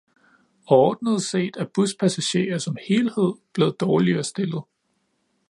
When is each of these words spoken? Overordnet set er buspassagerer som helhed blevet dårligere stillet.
Overordnet 0.65 1.21
set 1.21 1.57
er 1.57 1.65
buspassagerer 1.73 2.57
som 2.57 2.77
helhed 2.87 3.37
blevet 3.53 3.79
dårligere 3.81 4.23
stillet. 4.23 4.63